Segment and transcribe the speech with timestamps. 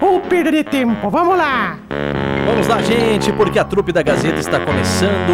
[0.00, 1.78] Ou perder tempo, vamos lá!
[2.46, 5.32] Vamos lá, gente, porque a trupe da Gazeta está começando.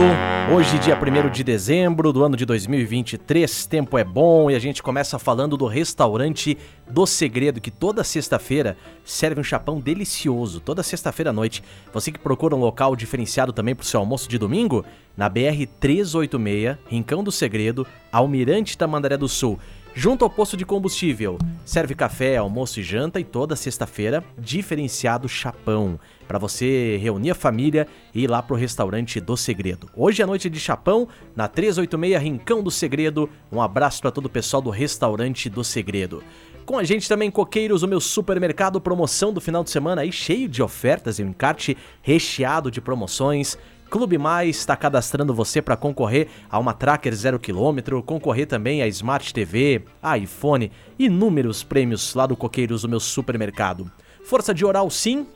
[0.55, 4.83] Hoje, dia 1 de dezembro do ano de 2023, tempo é bom e a gente
[4.83, 6.57] começa falando do restaurante
[6.89, 11.63] do Segredo, que toda sexta-feira serve um chapão delicioso, toda sexta-feira à noite.
[11.93, 14.85] Você que procura um local diferenciado também para o seu almoço de domingo,
[15.17, 19.59] na BR 386, Rincão do Segredo, Almirante Tamandaré do Sul
[19.95, 21.39] junto ao posto de combustível.
[21.65, 27.87] Serve café, almoço e janta e toda sexta-feira, diferenciado chapão, para você reunir a família
[28.15, 29.89] e ir lá pro restaurante do Segredo.
[29.97, 33.29] Hoje é noite de chapão, na 386 Rincão do Segredo.
[33.51, 36.23] Um abraço para todo o pessoal do restaurante do Segredo.
[36.65, 40.49] Com a gente também Coqueiros, o meu supermercado promoção do final de semana aí cheio
[40.49, 43.59] de ofertas e um encarte recheado de promoções.
[43.91, 49.35] Clube Mais está cadastrando você para concorrer a uma Tracker 0km, concorrer também a Smart
[49.35, 53.91] TV, a iPhone, inúmeros prêmios lá do Coqueiros, o meu supermercado.
[54.25, 55.27] Força de Oral Sim,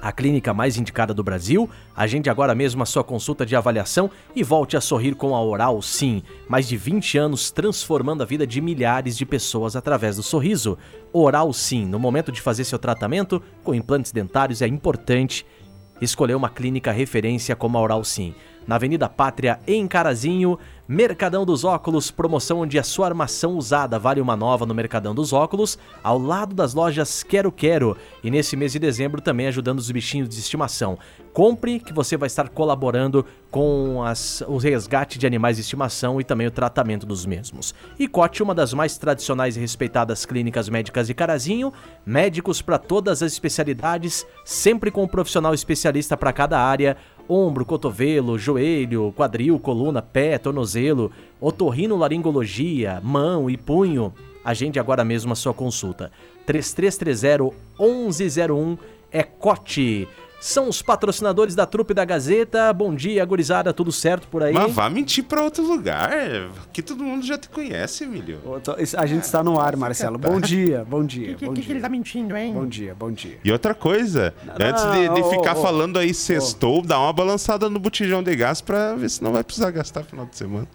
[0.00, 1.68] a clínica mais indicada do Brasil.
[1.94, 5.82] Agende agora mesmo a sua consulta de avaliação e volte a sorrir com a Oral
[5.82, 6.22] Sim.
[6.48, 10.78] Mais de 20 anos transformando a vida de milhares de pessoas através do sorriso.
[11.12, 15.44] Oral Sim, no momento de fazer seu tratamento com implantes dentários é importante
[16.00, 18.34] escolheu uma clínica referência como a Oral Sim.
[18.66, 20.58] Na Avenida Pátria, em Carazinho,
[20.92, 25.32] Mercadão dos Óculos, promoção onde a sua armação usada vale uma nova no Mercadão dos
[25.32, 27.96] Óculos, ao lado das lojas Quero Quero.
[28.24, 30.98] E nesse mês de dezembro também ajudando os bichinhos de estimação.
[31.32, 36.24] Compre que você vai estar colaborando com as, o resgate de animais de estimação e
[36.24, 37.72] também o tratamento dos mesmos.
[37.96, 41.72] E Cote, uma das mais tradicionais e respeitadas clínicas médicas de Carazinho,
[42.04, 46.96] médicos para todas as especialidades, sempre com um profissional especialista para cada área,
[47.30, 54.12] ombro, cotovelo, joelho, quadril, coluna, pé, tornozelo, otorrinolaringologia, mão e punho.
[54.44, 56.10] Agende agora mesmo a sua consulta.
[56.44, 58.76] 3330 1101
[59.12, 60.08] é Cote
[60.40, 62.72] são os patrocinadores da trupe da Gazeta.
[62.72, 64.54] Bom dia, gurizada, tudo certo por aí?
[64.54, 66.10] Mas vá mentir pra outro lugar,
[66.72, 68.40] que todo mundo já te conhece, Emílio.
[68.96, 70.18] A gente está no ar, Marcelo.
[70.30, 71.32] Bom dia, bom dia.
[71.32, 72.52] O que, que, que ele tá mentindo, hein?
[72.52, 73.38] Bom dia, bom dia.
[73.44, 77.12] E outra coisa, Não, antes de, de oh, ficar oh, falando aí sextou, dá uma
[77.12, 80.66] balançada no botijão de gás pra ver se não vai precisar gastar final de semana.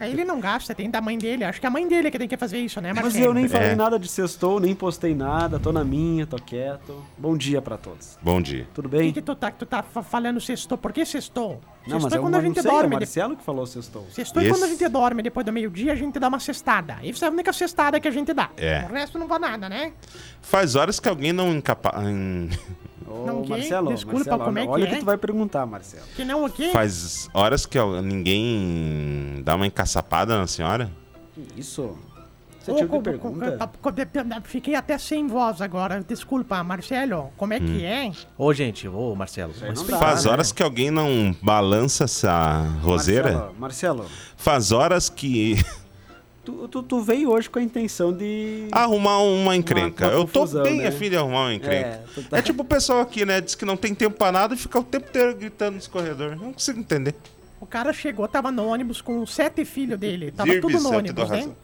[0.00, 1.44] Aí ele não gasta, tem da mãe dele.
[1.44, 3.24] Acho que é a mãe dele que tem que fazer isso, né, Mas Marcelo?
[3.26, 3.74] eu nem falei É.
[3.74, 7.02] nada de sextou, nem postei nada, tô na minha, tô quieto.
[7.18, 8.18] Bom dia pra todos.
[8.22, 8.66] Bom dia.
[8.74, 9.12] Tudo Por que, bem?
[9.12, 10.76] que tu tá, tu tá fa- falando sextou?
[10.78, 11.60] Por que sextou?
[11.86, 12.94] Não, Sextou mas é eu quando a não gente sei, é o dorme.
[12.96, 14.06] Marcelo que falou sextou.
[14.10, 16.96] Sextou é quando a gente dorme depois do meio-dia, a gente dá uma cestada.
[17.02, 18.50] Isso é a única cestada que a gente dá.
[18.56, 18.86] É.
[18.88, 19.92] O resto não vai nada, né?
[20.40, 21.92] Faz horas que alguém não incapa...
[23.12, 23.44] Ô, Não?
[23.44, 24.86] Marcelo, Desculpa, Marcelo, como é que olha é?
[24.86, 26.04] o que tu vai perguntar, Marcelo.
[26.16, 26.70] Que não o quê?
[26.72, 30.90] Faz horas que ninguém dá uma encaçapada na senhora?
[31.34, 31.96] Que Isso?
[32.60, 33.70] Você tinha que pergunta?
[34.44, 36.00] Fiquei até sem voz agora.
[36.06, 37.32] Desculpa, Marcelo.
[37.36, 37.66] Como é Hum.
[37.66, 38.12] que é?
[38.38, 39.52] Ô, gente, ô, Marcelo.
[39.52, 39.98] dá.
[39.98, 40.30] Faz né?
[40.30, 43.32] horas que alguém não balança essa roseira?
[43.32, 44.06] Marcelo, Marcelo,
[44.36, 45.56] Faz horas que
[46.44, 48.68] tu, tu, tu veio hoje com a intenção de...
[48.72, 50.06] arrumar uma encrenca.
[50.08, 50.88] uma Eu tô confusão, bem né?
[50.88, 52.02] a fim de arrumar uma encrenca.
[52.16, 53.40] É, tá- É tipo o pessoal aqui, né?
[53.40, 56.40] Diz que não tem tempo pra nada e fica o tempo inteiro gritando nos corredores.
[56.40, 57.14] Não consigo entender.
[57.60, 60.32] O cara chegou, tava no ônibus com os sete filhos dele.
[60.32, 61.36] Tava tudo no ônibus, né?
[61.36, 61.56] razão.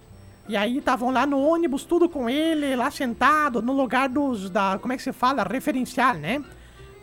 [0.49, 4.49] E aí estavam lá no ônibus, tudo com ele, lá sentado, no lugar dos.
[4.49, 5.43] Da, como é que se fala?
[5.43, 6.43] Referencial, né?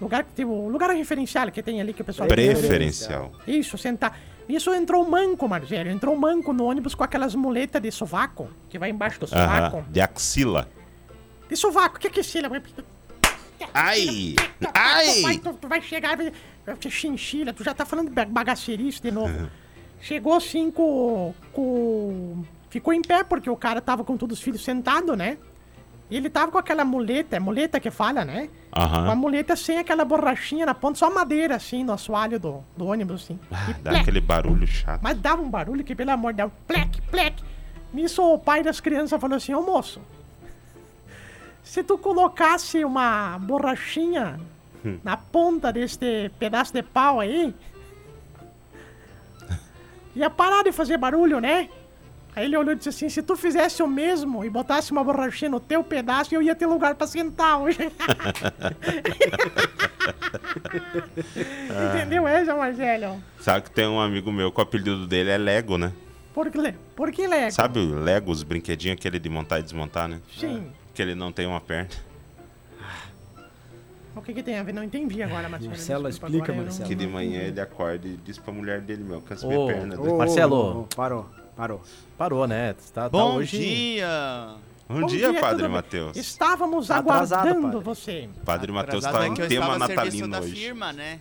[0.02, 2.28] Lugar que tem o lugar referencial que tem ali que o pessoal.
[2.28, 3.32] Preferencial.
[3.48, 4.18] Isso, sentar.
[4.48, 5.90] Isso entrou manco, Marcelo.
[5.90, 9.78] Entrou manco no ônibus com aquelas muletas de sovaco, que vai embaixo do sovaco.
[9.78, 9.86] Aham.
[9.90, 10.70] De axila.
[11.50, 12.38] De sovaco, o que que é isso?
[13.74, 14.36] Ai!
[14.60, 15.38] Tu vai, Ai!
[15.38, 16.32] tu, tu vai chegar e
[16.90, 19.50] chinchila, tu já tá falando bagaceirice de novo.
[20.02, 22.44] Chegou assim com, com.
[22.70, 25.38] Ficou em pé porque o cara tava com todos os filhos sentado, né?
[26.10, 28.50] E ele tava com aquela muleta, é muleta que fala, né?
[28.72, 29.16] Com a Aham.
[29.16, 33.40] muleta sem aquela borrachinha na ponta, só madeira assim no assoalho do, do ônibus, assim.
[33.52, 34.02] Ah, dá plec.
[34.04, 35.02] aquele barulho chato.
[35.02, 37.44] Mas dava um barulho que, pelo amor de Deus, plec, plec.
[37.92, 40.00] Nisso o pai das crianças falou assim, ô moço,
[41.64, 44.40] se tu colocasse uma borrachinha
[45.04, 47.56] na ponta deste pedaço de pau aí,
[50.16, 51.68] ia parar de fazer barulho, né?
[52.36, 55.50] Aí ele olhou e disse assim, se tu fizesse o mesmo e botasse uma borrachinha
[55.50, 57.78] no teu pedaço, eu ia ter lugar pra sentar hoje.
[61.96, 63.22] Entendeu essa, Marcelo?
[63.40, 65.92] Sabe que tem um amigo meu que o apelido dele é Lego, né?
[66.34, 67.52] Por que, por que Lego?
[67.52, 70.20] Sabe o Lego, os brinquedinhos aquele de montar e desmontar, né?
[70.38, 70.68] Sim.
[70.94, 71.90] Que ele não tem uma perna.
[74.16, 74.74] O que que tem a ver?
[74.74, 75.70] Não entendi agora, Marcelo.
[75.72, 76.90] Marcelo, Desculpa, explica, agora eu não- Marcelo.
[76.90, 80.00] Que de manhã ele acorda e diz pra mulher dele, meu, cansa Ô, minha perna.
[80.02, 80.56] ô, Marcelo.
[80.56, 81.82] ô, ô, parou, parou.
[82.18, 82.74] Parou, né?
[82.94, 83.58] Tá, tá Bom hoje...
[83.58, 84.56] dia!
[84.88, 85.68] Bom, Bom dia, Padre?
[85.68, 86.16] Matheus.
[86.16, 87.84] Estávamos Tá atrasado, aguardando padre.
[87.84, 88.30] você.
[88.46, 90.56] Padre Matheus Atrasado tá é que em tema estava natalino hoje.
[90.56, 91.20] firma, né?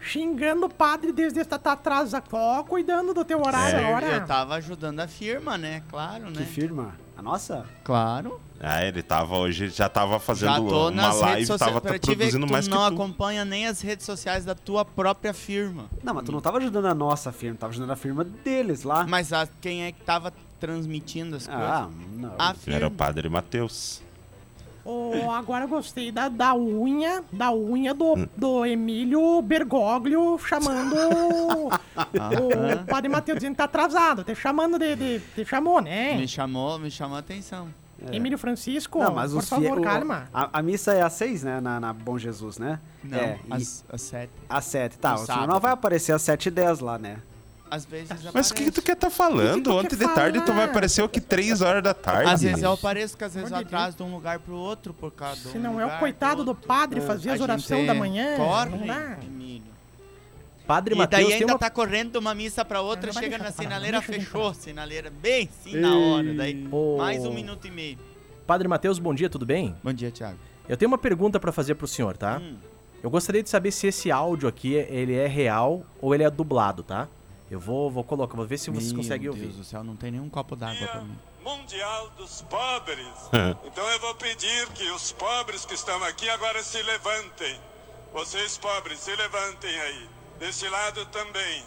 [0.00, 3.84] Xingando o padre desde esta tá atrás, ó, cuidando do teu horário É.
[3.84, 4.06] agora.
[4.16, 5.82] Eu tava ajudando a firma, né?
[5.88, 6.44] Claro, Que né?
[6.44, 6.96] firma?
[7.16, 7.64] A nossa?
[7.84, 8.40] Claro.
[8.60, 11.72] Ah, ele tava hoje, já tava Já fazendo tô uma nas redes live, sociais.
[11.72, 12.94] tava Pra te ver que produzindo tu mais que não tu.
[12.94, 15.84] acompanha nem as redes sociais da tua própria firma.
[16.02, 19.06] Não, mas tu não tava ajudando a nossa firma, tava ajudando a firma deles lá.
[19.06, 22.10] Mas a- quem é que tava transmitindo as Ah, coisas?
[22.20, 22.34] não.
[22.38, 22.86] A Era firma.
[22.86, 24.02] o Padre Matheus.
[24.84, 28.28] Ô, agora eu gostei da, da unha, da unha do, Hum.
[28.36, 30.94] do Emílio Bergoglio chamando
[31.64, 34.24] o, padre Matheus dizendo que tá atrasado.
[34.24, 36.14] Te chamando de, de, te chamou, né?
[36.16, 37.68] Me chamou, me chamou a atenção.
[38.12, 40.28] Emílio Francisco, Não, mas por favor, fie- o- calma.
[40.34, 41.58] A, a missa é às seis, né?
[41.60, 42.78] Na, na Bom Jesus, né?
[43.02, 44.32] Não, É, e às, às sete.
[44.48, 44.98] às sete.
[44.98, 45.52] Tá, no o senhor sábado.
[45.52, 47.16] não vai aparecer às sete e dez lá, né?
[47.74, 49.64] Às vezes Mas o que, que tu quer tá falando?
[49.64, 50.64] tu quer Ontem de tarde tu vai falar?
[50.70, 51.20] aparecer o que?
[51.20, 52.30] Três horas da tarde.
[52.30, 53.74] Às vezes eu apareço, que às vezes eu Pode ver.
[53.76, 56.44] atraso de um lugar pro outro por causa um Se não é lugar o coitado
[56.44, 59.18] do padre fazer as A orações gente da manhã, Corre, não dá.
[60.66, 61.58] Padre E daí ainda uma...
[61.58, 64.54] tá correndo de uma missa pra outra, Não, chega na falar, sinaleira, fechou.
[64.54, 66.32] Sinaleira bem sim na hora.
[66.32, 66.54] Daí
[66.96, 67.98] mais um minuto e meio.
[68.46, 69.74] Padre Matheus, bom dia, tudo bem?
[69.82, 70.38] Bom dia, Thiago.
[70.68, 72.38] Eu tenho uma pergunta pra fazer pro senhor, tá?
[72.38, 72.56] Hum.
[73.02, 76.82] Eu gostaria de saber se esse áudio aqui, ele é real ou ele é dublado,
[76.82, 77.06] tá?
[77.50, 79.56] Eu vou, vou colocar, vou ver se vocês Meu conseguem Deus ouvir.
[79.58, 81.16] do céu, não tem nenhum copo d'água pra mim.
[81.42, 83.06] Mundial dos Pobres.
[83.64, 87.60] Então eu vou pedir que os pobres que estão aqui agora se levantem.
[88.14, 90.08] Vocês pobres, se levantem aí.
[90.38, 91.64] Desse lado também.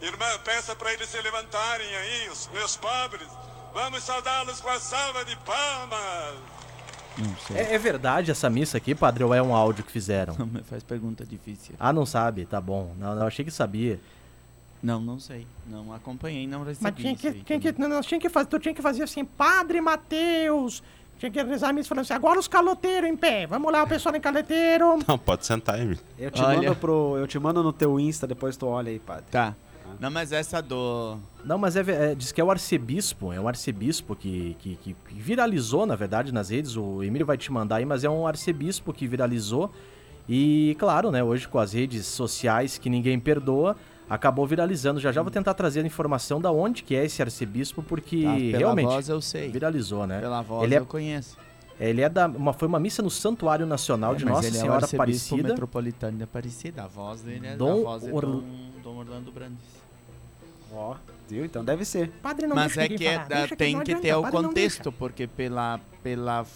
[0.00, 3.28] Irmã, peça para eles se levantarem aí, os meus pobres.
[3.72, 6.36] Vamos saudá-los com a salva de palmas.
[7.54, 10.34] É, é verdade essa missa aqui, padre, ou é um áudio que fizeram?
[10.38, 11.74] Não me faz pergunta difícil.
[11.80, 12.44] Ah, não sabe?
[12.44, 12.94] Tá bom.
[12.98, 13.98] Não, não, achei que sabia.
[14.82, 15.46] Não, não sei.
[15.66, 18.28] Não acompanhei, não recebi Mas tinha isso que, aí tinha que, não, nós tinha que
[18.28, 20.82] fazer, tu tinha que fazer assim, Padre Mateus.
[21.18, 23.46] Tinha que rezar a missa falando assim, agora os caloteiros em pé.
[23.46, 24.98] Vamos lá, o pessoal em caloteiro.
[25.08, 25.98] Não, pode sentar, Emílio.
[26.18, 26.58] Eu te Olha.
[26.58, 27.16] mando pro.
[27.16, 29.24] Eu te mando no teu Insta, depois tu olha aí, padre.
[29.30, 29.54] Tá.
[29.98, 31.16] Não, mas essa do...
[31.44, 34.96] Não, mas é, é, diz que é o arcebispo, é um arcebispo que, que, que
[35.10, 36.76] viralizou, na verdade, nas redes.
[36.76, 39.72] O Emílio vai te mandar aí, mas é um arcebispo que viralizou.
[40.28, 43.76] E, claro, né, hoje com as redes sociais que ninguém perdoa,
[44.08, 45.00] acabou viralizando.
[45.00, 48.34] Já já vou tentar trazer a informação da onde que é esse arcebispo, porque Tá,
[48.34, 49.50] pela realmente voz eu sei.
[49.50, 50.20] viralizou, né?
[50.20, 51.36] Pela voz Ele é- eu conheço.
[51.78, 52.26] Ele é da.
[52.26, 55.48] Uma, foi uma missa no Santuário Nacional É, de Nossa ele é o Senhora Aparecida.
[55.48, 56.84] metropolitano de Aparecida.
[56.84, 58.42] A voz dele é Dom a voz Orla- Dom,
[58.82, 59.58] Dom Orlando Brandes.
[60.72, 60.94] Ó,
[61.28, 61.44] viu?
[61.44, 62.08] Então deve ser.
[62.22, 65.78] Padre não Mas é que é- da- tem que adianta, ter o contexto, porque pela,
[66.02, 66.46] pela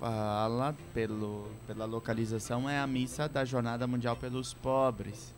[0.00, 5.34] fala, pelo, pela localização, é a missa da Jornada Mundial pelos Pobres.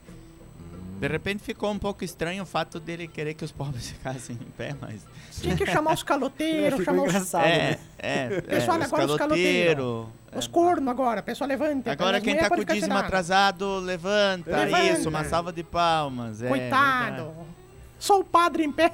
[1.03, 4.51] De repente ficou um pouco estranho o fato dele querer que os pobres ficassem em
[4.53, 5.05] pé, mas.
[5.41, 8.25] Tinha que chamar os caloteiros, chamar os, É, é.
[8.37, 10.07] é Pessoal, os agora os caloteiros.
[10.37, 11.21] os cornos agora.
[11.21, 11.91] Pessoal, levanta.
[11.91, 14.57] Agora quem tá com o dízimo atrasado, levanta.
[14.57, 14.85] Levanta.
[14.93, 16.41] Isso, uma salva de palmas.
[16.41, 17.17] é, Coitado.
[17.25, 17.47] verdade.
[17.99, 18.93] Só o padre em pé.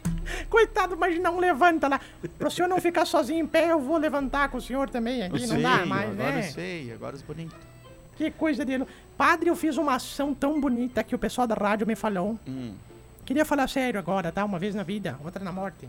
[0.48, 2.00] Coitado, imagina um levanta lá.
[2.38, 5.46] Pro senhor não ficar sozinho em pé, eu vou levantar com o senhor também aqui.
[5.46, 6.40] Não dá mais, agora né?
[6.40, 7.56] os feios, agora os bonitos.
[8.16, 8.86] Que coisa dele.
[9.16, 12.38] Padre, eu fiz uma ação tão bonita que o pessoal da rádio me falou.
[12.46, 12.74] Hum.
[13.24, 14.44] Queria falar sério agora, tá?
[14.44, 15.88] Uma vez na vida, outra na morte.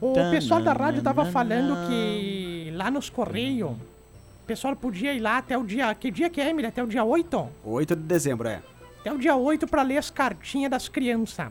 [0.00, 5.38] O pessoal da rádio tava falando que lá nos Correios, o pessoal podia ir lá
[5.38, 5.94] até o dia.
[5.94, 6.68] Que dia que é, Emília?
[6.68, 7.48] Até o dia 8?
[7.64, 8.60] 8 de dezembro, é.
[9.00, 11.48] Até o dia 8 pra ler as cartinhas das crianças.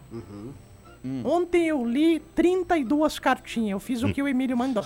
[1.26, 3.72] Ontem eu li 32 cartinhas.
[3.72, 4.86] Eu fiz o que o Emílio mandou.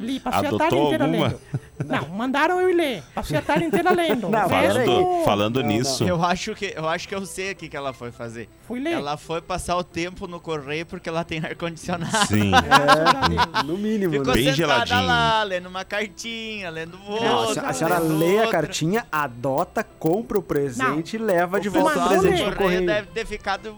[0.00, 1.26] Li, passei a tarde Adotou inteira alguma?
[1.28, 1.40] lendo.
[1.86, 3.02] Não, mandaram eu ir ler.
[3.14, 4.28] Passei a tarde inteira lendo.
[4.28, 7.76] Não, Falando, falando nisso, Eu acho que eu acho que eu sei o que, que
[7.76, 8.48] ela foi fazer.
[8.66, 8.92] Fui ler.
[8.94, 12.26] Ela foi passar o tempo no correio porque ela tem ar condicionado.
[12.26, 12.52] sim.
[12.54, 13.38] A Deus.
[13.64, 14.32] No mínimo, Ficou né?
[14.34, 15.06] Bem sentada geladinho.
[15.06, 17.68] lá, lendo uma cartinha, lendo Não, a outra.
[17.68, 18.50] a senhora lê a outra.
[18.62, 22.86] cartinha, adota, compra o presente e leva de O volta o presente no correio correio.
[22.86, 23.74] deve ter ficado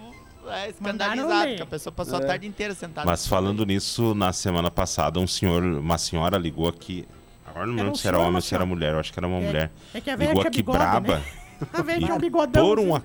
[0.52, 2.26] é, escandalizado, porque a pessoa passou a É.
[2.26, 3.06] tarde inteira sentada.
[3.08, 7.06] Mas falando nisso, na semana passada, um senhor, uma senhora ligou aqui.
[7.46, 9.26] Agora não lembro um se era homem ou se era mulher, eu acho que era
[9.26, 9.70] uma É- mulher.
[9.92, 11.16] é que a velha ligou aqui bigode, braba.
[11.18, 11.24] né?
[11.72, 12.66] A velha tinha um bigodão.
[12.66, 13.02] por, um, a-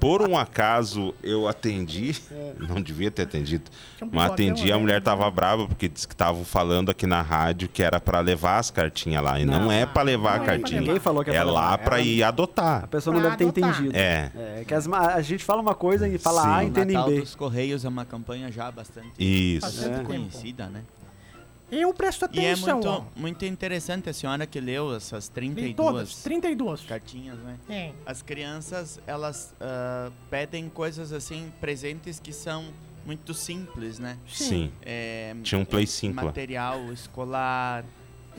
[0.00, 2.14] por um acaso eu atendi,
[2.68, 3.70] não devia ter atendido,
[4.02, 7.68] um mas atendi, a mulher tava brava porque disse que estavam falando aqui na rádio
[7.68, 9.38] que era pra levar as cartinhas lá.
[9.40, 10.80] E não, Não, é pra levar não a é pra cartinha.
[10.80, 12.84] Ninguém falou que É pra lá pra Ela- ir adotar.
[12.84, 13.80] A pessoa não Pra deve ter adotar.
[13.80, 13.96] entendido.
[13.96, 16.48] É, É, que as a gente fala uma coisa e fala Sim.
[16.48, 17.20] A O e entende em Natal B.
[17.20, 19.60] dos Correios é uma campanha já bastante isso.
[19.66, 20.04] Bastante É.
[20.04, 20.82] conhecida, né?
[21.74, 23.00] Eu presto E é atenção, ó.
[23.00, 26.82] muito, muito interessante a senhora que leu essas Li 32 todas, 32.
[26.82, 27.56] cartinhas, né?
[27.66, 27.92] É.
[28.04, 32.66] As crianças, elas ah, pedem coisas assim, presentes que são
[33.06, 34.18] muito simples, né?
[34.28, 34.70] Sim.
[34.82, 36.24] É, Tinha um Play 5 lá.
[36.24, 37.84] material escolar,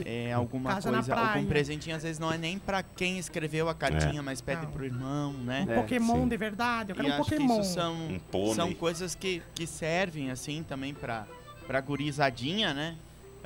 [0.04, 1.28] é, alguma Casa na coisa, praia.
[1.34, 4.70] algum presentinho, às vezes não é nem pra quem escreveu a cartinha, mas pede Não.
[4.70, 5.64] pro irmão, né?
[5.68, 6.28] Um É, Pokémon sim.
[6.28, 6.90] de verdade.
[6.92, 7.60] Eu quero E um acho que Pokémon.
[7.60, 7.96] isso são,
[8.32, 11.26] Um são coisas que, que servem, assim, também pra,
[11.66, 12.94] pra gurizadinha, né?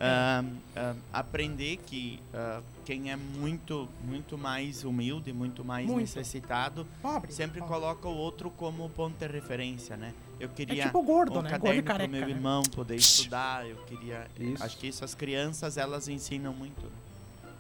[0.01, 0.45] Ah,
[1.13, 6.01] aprender que ah, quem é muito, muito mais humilde, muito mais Muito.
[6.01, 7.33] necessitado, Pobre.
[7.33, 7.75] sempre pobre.
[7.75, 10.15] coloca o outro como ponto de referência, né?
[10.39, 11.51] Eu É queria tipo gordo, um né?
[11.51, 12.09] Caderno careca.
[12.11, 12.31] meu né?
[12.31, 14.27] irmão poder estudar, eu queria...
[14.39, 14.63] Isso.
[14.63, 16.81] Acho que isso as crianças, elas ensinam muito.
[16.83, 16.93] né?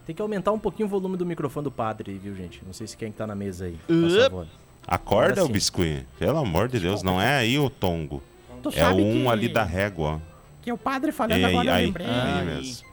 [0.06, 2.62] Tem que aumentar um pouquinho o volume do microfone do padre, viu, gente?
[2.64, 3.78] Não sei se quem que tá na mesa aí.
[3.86, 4.20] Por Up.
[4.22, 4.46] favor.
[4.86, 6.06] Acorda, o biscuit.
[6.18, 8.22] Pelo amor de Deus, não é aí o tongo.
[8.62, 10.22] Tu É sabe um que, ali da régua.
[10.68, 12.06] Que o padre falando Ei, agora eu aí, lembrei.
[12.06, 12.86] Aí mesmo.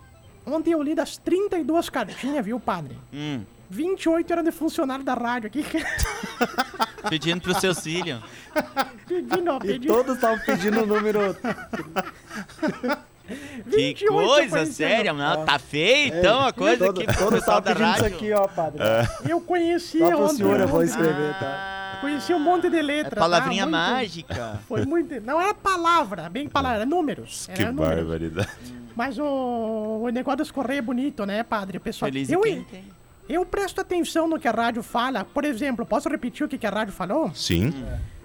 [0.46, 2.98] Ontem eu li das 32 cartinhas, viu, padre?
[3.14, 5.66] Hum, 28 eram de funcionário da rádio aqui.
[7.10, 8.22] pedindo pro seu filho.
[9.08, 9.88] Pedindo, ó, E pedindo.
[9.94, 11.36] todos estavam pedindo o número.
[13.28, 17.58] Que 28 coisa séria, não, tá feio então a coisa Todo- que o Todos pessoal
[17.58, 18.18] estavam da pedindo isso rádio...
[18.18, 18.80] aqui, ó, padre.
[19.28, 20.36] Eu conheci Só pro ontem.
[20.36, 21.85] senhor eu vou escrever, tá?
[22.06, 23.20] Conheci um monte de É letras.
[23.20, 23.70] palavrinha tá?
[23.72, 24.60] Mágica.
[24.68, 25.20] Foi muito.
[25.22, 27.48] Não era palavra, bem palavra, era números.
[27.54, 27.96] Que Era números.
[28.06, 28.50] barbaridade.
[28.96, 31.78] Mas o, o negócio dos correios é bonito, né, padre?
[31.78, 32.12] O pessoal.
[32.12, 32.42] Feliz eu,
[33.28, 35.26] eu presto atenção no que a rádio fala.
[35.26, 37.32] Por exemplo, posso repetir o que que a rádio falou?
[37.34, 37.74] Sim.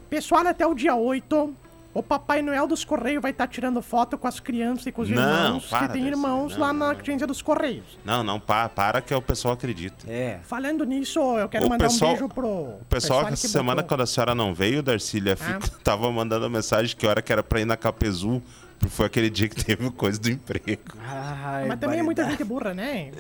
[0.09, 1.55] Pessoal, até o dia 8,
[1.93, 5.11] o Papai Noel dos Correios vai estar tirando foto com as crianças e com os
[5.11, 7.99] Não, irmãos para, que tem irmãos não, lá na agência dos Correios.
[8.05, 10.11] Não, não, pa- para que o pessoal acredita.
[10.11, 10.39] É.
[10.45, 12.47] Falando nisso, eu quero O mandar pessoal- um beijo pro.
[12.49, 15.37] O pessoal, que essa semana, quando a senhora não veio, Darcília, Ah.
[15.61, 18.41] fica- tava mandando mensagem que hora que era pra ir na Capezu,
[18.79, 20.95] porque foi aquele dia que teve coisa do emprego.
[21.05, 23.11] Ai, Mas também é muita gente burra, né?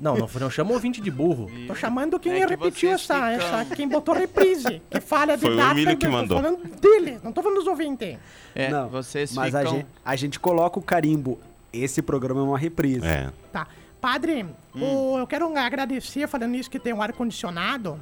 [0.00, 1.48] Não, não, não chama o ouvinte de burro.
[1.66, 3.28] Tô chamando quem É que repetiu essa, ficam-
[3.60, 3.76] essa.
[3.76, 4.82] Quem botou reprise.
[4.90, 5.70] Que falha de Foi o data.
[5.72, 6.42] Emílio que eu tô mandou.
[6.42, 8.18] falando dele, não tô falando dos ouvintes.
[8.54, 9.74] É, Não, vocês Mas a ficam...
[9.76, 11.38] gente, a gente coloca o carimbo.
[11.72, 13.06] Esse programa é uma reprise.
[13.06, 13.30] É.
[13.52, 13.66] Tá.
[14.00, 15.14] Padre, Hum.
[15.14, 17.98] o- eu quero agradecer, falando isso, que tem um ar-condicionado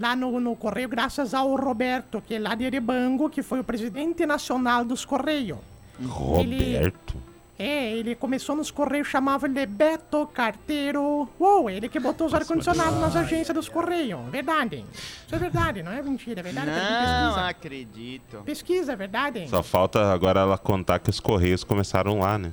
[0.00, 3.64] lá no, no Correio, graças ao Roberto, que é lá de Erebango, que foi o
[3.64, 5.58] presidente nacional dos Correios.
[6.04, 7.14] Roberto.
[7.56, 11.28] É, ele começou nos Correios, chamava ele de Beto Carteiro.
[11.38, 14.28] Uou, ele que botou os ar-condicionados nas agências dos Correios.
[14.30, 14.84] Verdade.
[15.24, 16.66] Isso é verdade, não é mentira, é verdade.
[16.66, 17.48] Não pesquisa.
[17.48, 18.42] acredito.
[18.44, 19.48] Pesquisa, é verdade.
[19.48, 22.52] Só falta agora ela contar que os Correios começaram lá, né?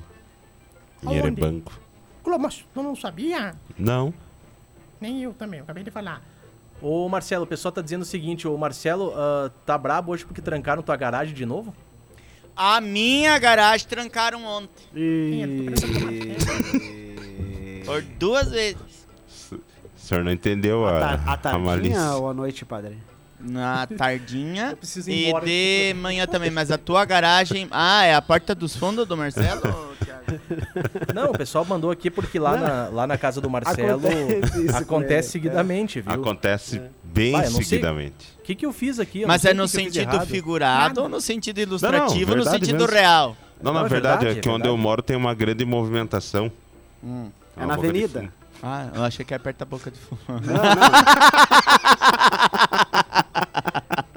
[1.02, 1.16] Em?
[1.16, 1.72] Erebanco.
[2.22, 3.56] Clô, Mas tu não sabia?
[3.76, 4.14] Não.
[5.00, 6.22] Nem eu também, eu acabei de falar.
[6.80, 10.40] Ô Marcelo, o pessoal tá dizendo o seguinte, ô Marcelo, ah, tá brabo hoje porque
[10.40, 11.74] trancaram tua garagem de novo?
[12.56, 14.84] A minha garagem trancaram ontem.
[14.94, 15.66] E...
[17.84, 19.06] Por duas vezes.
[19.50, 19.58] O
[19.96, 22.12] senhor não entendeu a, A, a a malícia.
[22.12, 22.98] ou à noite, padre?
[23.40, 26.50] Na tardinha preciso ir e embora de manhã também.
[26.50, 27.66] Mas a tua garagem...
[27.70, 29.60] Ah, é a porta dos fundos do Marcelo,
[30.04, 30.22] Thiago?
[31.12, 34.76] Não, o pessoal mandou aqui porque lá, na, lá na casa do Marcelo Acontece com
[34.76, 36.12] acontece seguidamente, viu?
[36.12, 38.32] Acontece bem Vai, não seguidamente.
[38.38, 39.22] O que, que eu fiz aqui?
[39.22, 41.02] Eu Mas não é no sentido figurado Nada.
[41.02, 42.92] ou no sentido ilustrativo, no verdade sentido mesmo.
[42.94, 43.36] real?
[43.62, 46.50] Não, Não, na é verdade, é que é onde eu moro tem uma grande movimentação.
[47.04, 47.06] É
[47.60, 48.32] Uma na avenida?
[48.62, 50.20] Ah, eu achei que é perto da boca de fumo.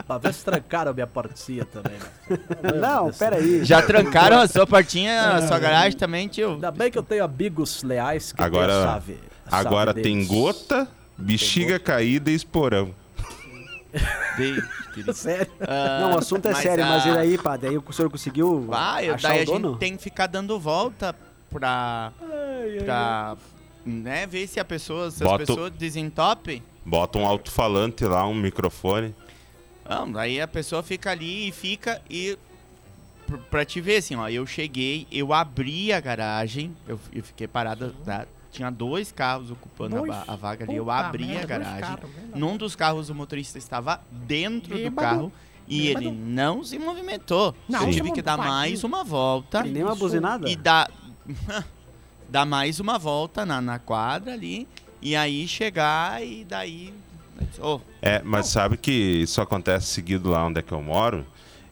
[0.07, 1.97] Pra ver se trancaram a minha portinha também.
[1.97, 2.79] né?
[2.79, 3.65] Não, peraí.
[3.65, 6.51] Já trancaram a sua portinha, a sua garagem também, tio?
[6.53, 9.19] Ainda bem que eu tenho amigos leais que Agora- têm a chave.
[9.47, 10.27] a chave Agora tem deles.
[10.27, 10.87] gota,
[11.17, 12.93] bexiga caída e esporão.
[14.38, 14.63] Deus,
[15.17, 15.51] Sério?
[15.62, 17.69] Ah, Não, o assunto é mas sério, a- mas e aí, padre?
[17.69, 19.69] Aí o senhor conseguiu Ah, daí o a dono?
[19.72, 21.15] gente tem que ficar dando volta
[21.50, 22.12] pra,
[22.84, 23.38] pra
[23.86, 26.63] né, ver se a pessoa, se Bota as pessoas desentopem.
[26.86, 29.13] Bota um alto-falante lá, um microfone.
[29.88, 32.38] Não, daí a pessoa fica ali e fica e
[33.27, 37.48] pr- pra te ver assim, ó, eu cheguei, eu abri a garagem, eu, eu fiquei
[37.48, 38.25] parado, tá?
[38.55, 40.12] Tinha dois carros ocupando a, Dois?
[40.12, 41.81] va- a vaga ali, eu Puta abri merda, a dois garagem.
[41.97, 44.95] carros, meu Num dos carros o motorista estava dentro do Bêbado.
[45.07, 45.31] carro
[45.67, 46.05] e Bêbado.
[46.05, 47.55] ele não se movimentou.
[47.67, 50.00] Não, eu tive que dar mais uma volta E nem uma Isso.
[50.00, 50.50] buzinada?
[50.50, 50.89] e dar
[52.29, 54.67] dar mais uma volta na, na quadra ali
[55.01, 56.93] e aí chegar e daí
[57.59, 61.25] "Ô, É, mas sabe que isso acontece seguido lá onde é que eu moro?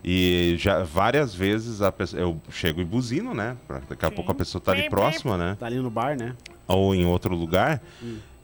[0.04, 3.56] E já várias vezes a pessoa, eu chego e buzino, né?
[3.66, 5.56] Pra- Daqui a pouco a pessoa tá ali próxima, né?
[5.58, 6.36] Tá ali no bar, né?
[6.68, 7.82] Ou em outro lugar.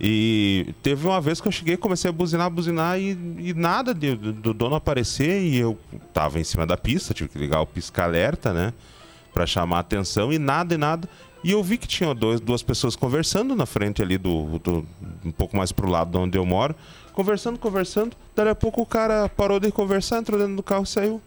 [0.02, 4.16] E teve uma vez que eu cheguei, comecei a buzinar, buzinar e, e nada de-
[4.16, 5.42] do, do dono aparecer.
[5.42, 5.78] E eu
[6.14, 8.74] tava em cima da pista, tive que ligar o pisca-alerta, né?
[9.34, 11.10] Pra chamar a atenção e nada e nada.
[11.44, 14.86] E eu vi que tinha dois, duas pessoas conversando na frente ali do, do-
[15.24, 16.76] um pouco mais pro lado de onde eu moro.
[17.14, 18.16] Conversando, conversando.
[18.36, 21.22] Daí a pouco o cara parou de conversar, entrou dentro do carro e saiu.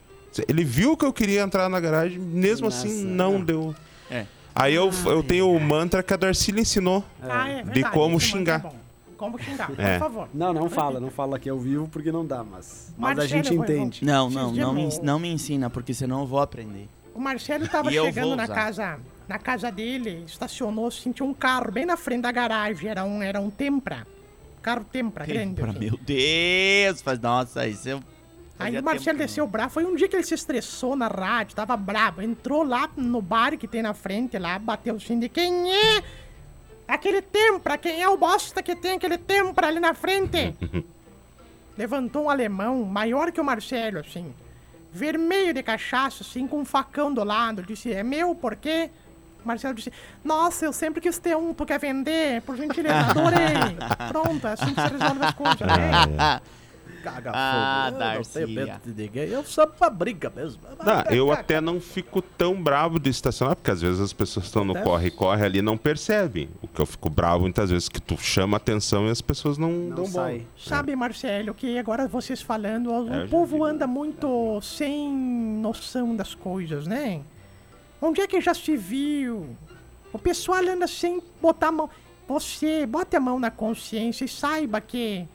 [0.49, 3.45] Ele viu que eu queria entrar na garagem, mesmo Nossa, assim não não.
[3.45, 3.75] deu.
[4.11, 4.25] É.
[4.54, 7.04] Aí eu, eu tenho o mantra que a Darcy ensinou.
[7.23, 8.54] Ah, é de verdade, como esse mantra xingar.
[8.61, 8.82] é bom.
[9.16, 9.92] Como xingar, É.
[9.94, 10.28] por favor.
[10.35, 13.44] Não, não fala, não fala aqui ao vivo porque não dá, mas, mas a Marcelo,
[13.44, 14.04] gente vou- entende.
[14.04, 16.88] Não, não, não me, ens- não me ensina, porque senão eu vou aprender.
[17.14, 18.54] O Marcelo tava E eu chegando vou na usar.
[18.54, 23.23] casa, na casa dele, estacionou, sentiu um carro bem na frente da garagem, era um,
[23.23, 24.06] era um Tempra.
[24.61, 25.61] Carro Tempra, grande.
[25.61, 25.78] Pra assim.
[25.78, 28.00] meu Deus, faz, nossa, isso eu.
[28.64, 29.71] Aí o Marcelo tempo desceu bravo.
[29.73, 32.23] Foi um dia que ele se estressou na rádio, tava bravo.
[32.23, 36.02] Entrou lá no bar que tem na frente, lá, bateu assim de quem é
[36.87, 37.78] aquele tempra?
[37.78, 40.54] Quem é o bosta que tem aquele tempra ali na frente?
[41.76, 44.33] Levantou um alemão, maior que o Marcelo, assim.
[44.92, 47.62] Vermelho de cachaça, assim, com um facão do lado.
[47.62, 48.90] Disse, é meu, por quê?
[49.42, 49.92] O Marcelo disse,
[50.23, 52.42] nossa, eu sempre quis ter um, tu quer vender?
[52.42, 53.76] Por gentileza, adorei.
[54.09, 56.40] Pronto, é assim que se resolve as coisas, né?
[57.02, 58.02] Caga Ah, fogo.
[58.02, 59.28] Eu não tenho medo de ninguém.
[59.28, 60.61] Eu sou pra briga mesmo.
[60.85, 64.64] Não, eu até não fico tão bravo de estacionar, porque às vezes as pessoas estão
[64.64, 66.49] no corre-corre ali e não percebem.
[66.62, 69.59] O que eu fico bravo muitas vezes é que tu chama atenção e as pessoas
[69.59, 70.38] não, Não dão sai.
[70.38, 70.44] bola.
[70.56, 76.87] Sabe, Marcelo, que agora vocês falando, o É, povo anda muito sem noção das coisas,
[76.87, 77.21] né?
[78.00, 79.56] Onde é que já se viu?
[80.12, 81.90] O pessoal anda sem botar a mão.
[82.28, 85.26] Você, bota a mão na consciência e saiba que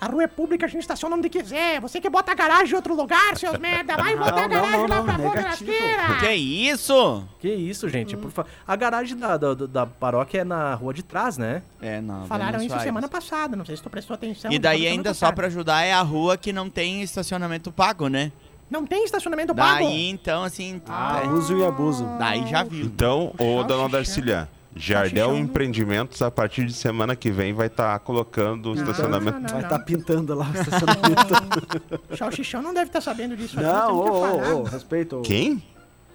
[0.00, 1.80] a rua é pública, a gente estaciona onde quiser.
[1.80, 4.48] Você que bota a garagem em outro lugar, seus merda, vai botar a não, não,
[4.48, 6.16] garagem lá não, pra boca da esteira.
[6.20, 7.24] Que isso?
[7.38, 8.50] Que isso, gente, por favor.
[8.66, 11.62] A garagem da, da, da paróquia é na rua de trás, né?
[11.82, 12.24] É, não.
[12.26, 14.50] Falaram Vênus isso semana passada, não sei se tu prestou atenção.
[14.50, 18.32] E daí ainda só pra ajudar é a rua que não tem estacionamento pago, né?
[18.70, 19.84] Não tem estacionamento pago?
[19.84, 22.06] Daí então assim, Ah, é, uso e abuso.
[22.18, 22.86] daí já viu.
[22.86, 24.48] Então, ô dona Salsichão.
[24.80, 25.36] Jardel.
[25.36, 29.38] Empreendimentos, a partir de semana que vem, vai estar colocando o estacionamento.
[29.38, 32.00] Não, Vai não, estar pintando lá o estacionamento.
[32.10, 33.60] O Salsichão não deve estar sabendo disso.
[33.60, 35.20] não, ô, ô, ô, respeito.
[35.22, 35.62] Quem?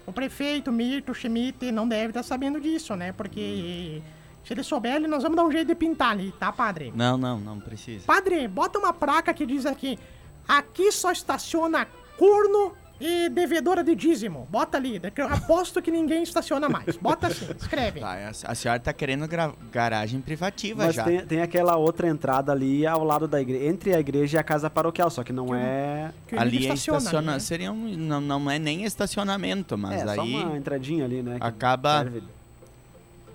[0.06, 3.12] O prefeito Mirto Schmidt não deve estar sabendo disso, né?
[3.12, 4.02] Porque
[4.44, 6.94] se ele souber, nós vamos dar um jeito de pintar ali, tá, padre?
[6.96, 8.06] Não, não, não precisa.
[8.06, 9.98] Padre, bota uma placa que diz aqui:
[10.48, 14.48] aqui só estaciona corno e devedora de dízimo.
[14.50, 16.96] Bota ali, que eu aposto que ninguém estaciona mais.
[16.98, 18.00] Bota assim, escreve.
[18.00, 19.28] Tá, a, senhora tá querendo
[19.72, 21.04] garagem privativa Mas já.
[21.04, 24.44] tem, tem aquela outra entrada ali ao lado da igreja, entre a igreja e a
[24.44, 26.12] casa paroquial, só que não é.
[26.28, 27.40] Que o inimigo Ali é estaciona, né?
[27.40, 31.38] seria um, não, não é nem estacionamento, mas é, só aí uma entradinha ali, né?
[31.40, 32.24] que acaba serve-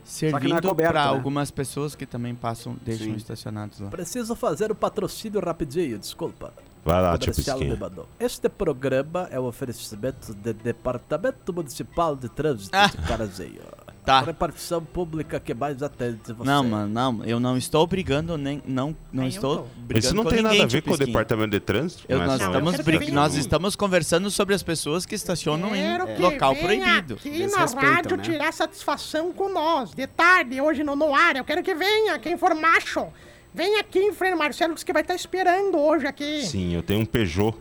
[0.04, 1.10] servindo coberto, pra né?
[1.10, 3.14] algumas pessoas que também passam, deixam Sim.
[3.16, 3.90] estacionados lá.
[3.90, 6.52] Preciso fazer o patrocínio rapidinho, desculpa.
[6.84, 8.04] Vai lá, tio Comercial Pisquinha.
[8.18, 12.86] Este programa é o oferecimento do Departamento Municipal de Trânsito Ah.
[12.86, 13.60] de Carazeio.
[14.02, 14.20] Tá.
[14.20, 16.42] A repartição pública que mais atende você.
[16.50, 20.24] Não, mano, não, eu não estou brigando nem não não Nem estou brigando Isso não
[20.24, 21.06] com tem nada ninguém, a ver com o Pisquinha.
[21.08, 22.04] departamento de trânsito?
[22.08, 26.08] Eu- não nós, estamos brig- nós um- estamos conversando sobre as pessoas que estacionam Quero
[26.10, 27.14] em que local venha proibido.
[27.14, 28.22] aqui na rádio né?
[28.22, 29.90] tirar satisfação com nós.
[29.94, 31.36] De tarde, hoje no, no ar.
[31.36, 33.06] Eu quero que venha, quem for macho.
[33.52, 36.42] Vem aqui em frente, Marcelo, que vai estar esperando hoje aqui.
[36.42, 37.56] Sim, eu tenho um Peugeot.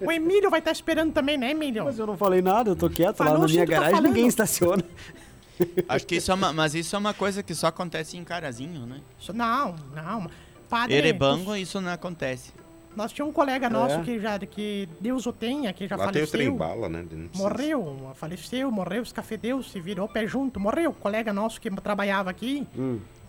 [0.00, 1.84] O Emílio vai estar esperando também, né, Emílio?
[1.84, 3.94] Mas eu não falei nada, eu tô quieto lá Falou na sim, minha tá garagem,
[3.96, 4.08] falando.
[4.08, 4.84] ninguém estaciona.
[5.88, 8.86] Acho que isso é uma, mas isso é uma coisa que só acontece em Carazinho,
[8.86, 9.00] né?
[9.20, 10.28] Isso- Não, não.
[10.68, 12.52] Padre, Erebango isso não acontece.
[12.96, 14.02] Nós tínhamos um colega nosso É.
[14.02, 16.54] que já, que Deus o tenha, que já Lá tem o trem faleceu.
[16.56, 17.04] bala, né?
[17.34, 20.92] Morreu, faleceu, morreu, escafedeu, se virou pé junto, morreu.
[20.92, 22.66] Colega nosso que trabalhava aqui,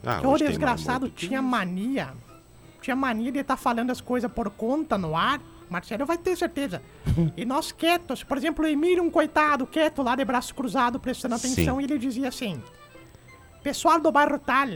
[0.05, 2.13] Ah, que o desgraçado tinha mania.
[2.81, 5.39] Tinha mania de estar falando as coisas por conta no ar.
[5.69, 6.81] Marcelo vai ter certeza.
[7.37, 11.35] e nós quietos, por exemplo, o Emílio, um coitado, quieto lá de braço cruzado, prestando
[11.35, 11.81] atenção, Sim.
[11.81, 12.61] e ele dizia assim:
[13.63, 14.67] Pessoal do bairro tal,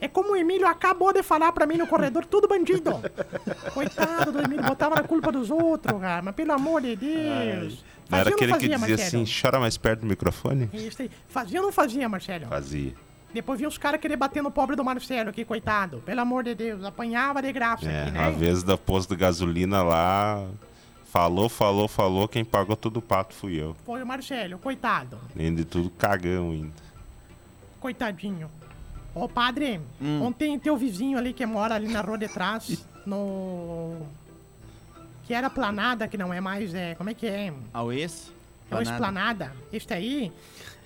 [0.00, 2.92] é como o Emílio acabou de falar pra mim no corredor, tudo bandido.
[3.74, 7.84] Coitado do Emílio, botava na culpa dos outros, cara, mas pelo amor de Deus.
[8.08, 9.22] Não era Fazia aquele que fazia, dizia Marcelo?
[9.22, 10.70] assim, chora mais perto do microfone?
[10.72, 11.10] Isso aí.
[11.28, 12.46] Fazia ou não fazia, Marcelo?
[12.46, 12.94] Fazia.
[13.32, 15.98] Depois vinha os caras querer bater no pobre do Marcelo aqui, coitado.
[16.04, 18.30] Pelo amor de Deus, apanhava de graça É, aqui, a né?
[18.32, 20.46] vez da posto de gasolina lá,
[21.04, 23.76] falou, falou, falou, quem pagou tudo o pato fui eu.
[23.86, 25.18] Foi o Marcelo, coitado.
[25.34, 26.72] Além de tudo, cagão ainda.
[27.78, 28.50] Coitadinho.
[29.14, 30.22] Ô, padre, Hum.
[30.22, 33.96] ontem teu vizinho ali que mora ali na rua de trás no.
[35.24, 36.74] Que era planada, que não é mais.
[36.74, 37.52] É, como é que é?
[37.72, 37.92] Ao?
[37.92, 38.06] É
[38.76, 39.52] o Esplanada.
[39.72, 40.32] Este aí.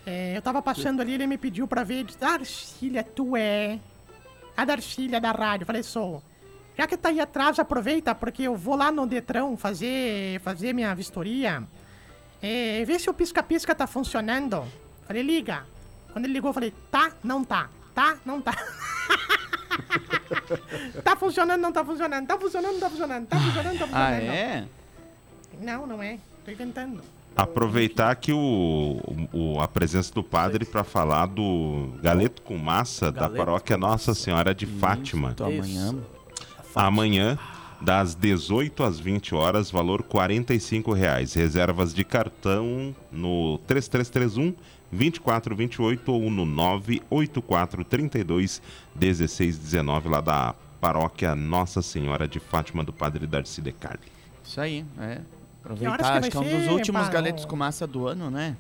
[0.07, 2.05] É, eu tava passando ali, ele me pediu pra ver.
[2.19, 3.79] Darcília, tu é.
[4.57, 5.67] A Darcília da rádio.
[5.67, 6.23] Falei, sou.
[6.77, 10.95] Já que tá aí atrás, aproveita, porque eu vou lá no Detrão fazer, fazer minha
[10.95, 11.63] vistoria.
[12.43, 14.65] É, vê se o pisca-pisca tá funcionando.
[15.07, 15.65] Falei, liga.
[16.13, 17.71] Quando ele ligou, eu falei, tá, não tá.
[17.95, 18.53] Tá, não tá.
[21.03, 22.27] tá funcionando, não tá funcionando.
[22.27, 23.27] Tá funcionando, não tá funcionando.
[23.27, 23.95] Tá funcionando, tá funcionando.
[23.95, 24.67] Ah, é?
[25.61, 26.19] Não, não é.
[26.45, 27.03] Tô inventando.
[27.37, 29.01] Aproveitar aqui o,
[29.33, 34.15] o- a presença do padre para falar do galeto com massa da Galeto paróquia Nossa
[34.15, 35.35] Senhora de Fátima.
[35.35, 35.95] Tô amanhã.
[36.75, 37.39] Amanhã,
[37.81, 41.35] das 18 às 20 horas, valor 45 reais.
[41.35, 44.55] Reservas de cartão no 3331
[44.93, 48.63] 2428 ou no 98432
[48.95, 53.99] 1619 lá da paróquia Nossa Senhora de Fátima do Padre Darcy de Carli.
[54.45, 55.21] Isso aí, é.
[55.65, 57.13] Horas que Aproveitar, acho que é um dos ser, últimos Paulo?
[57.15, 58.57] galetos com massa do ano, né?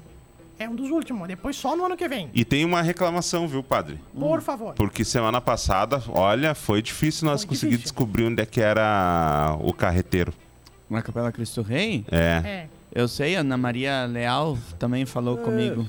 [0.59, 1.27] É um dos últimos.
[1.27, 2.31] Depois só no ano que vem.
[2.33, 3.99] E tem uma reclamação, viu, padre?
[4.19, 4.75] Por favor.
[4.75, 7.93] Porque semana passada, olha, foi difícil nós Foi conseguir difícil.
[7.93, 10.33] descobrir onde é que era o carreteiro.
[10.88, 12.05] Na Capela Cristo Rei?
[12.11, 12.43] É.
[12.45, 12.69] É.
[12.95, 15.85] Eu sei, Ana Maria Leal também falou comigo.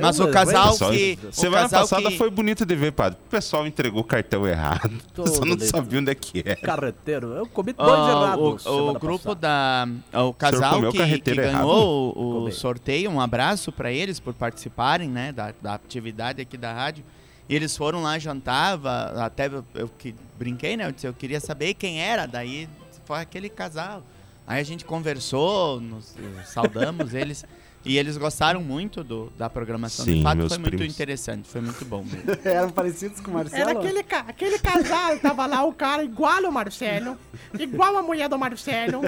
[0.00, 1.18] Mas o casal Pessoal, que.
[1.22, 3.18] o semana casal passada que- foi bonito de ver, padre.
[3.26, 4.90] O pessoal entregou o cartão errado.
[5.14, 5.64] Todo Só não lindo.
[5.66, 6.56] sabia onde é que era.
[6.60, 7.28] Carreteiro.
[7.34, 8.66] Eu comi dois Ah, errados.
[8.66, 9.90] o, o grupo passada.
[10.12, 10.22] da.
[10.24, 12.52] O casal comeu que, que ganhou o, o Comi.
[12.52, 17.04] sorteio, um abraço pra eles por participarem né, da, da atividade aqui da rádio.
[17.48, 18.78] E eles foram lá jantar,
[19.16, 20.86] até eu, eu que brinquei, né?
[20.86, 22.68] Eu disse, eu queria saber quem era, daí
[23.06, 24.02] foi aquele casal.
[24.46, 27.44] Aí a gente conversou, nos eh, saudamos eles.
[27.88, 30.04] E eles gostaram muito do, da programação.
[30.04, 30.94] Sim, De fato, meus foi muito primos.
[30.94, 32.22] interessante, foi muito bom mesmo.
[32.44, 33.70] Eram parecidos com o Marcelo?
[33.70, 37.16] Era aquele, ca- aquele casal, tava lá o cara igual ao Marcelo,
[37.58, 39.00] igual a mulher do Marcelo.